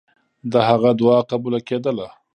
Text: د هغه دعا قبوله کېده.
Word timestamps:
د 0.51 0.53
هغه 0.67 0.89
دعا 0.99 1.19
قبوله 1.31 1.59
کېده. 1.67 2.05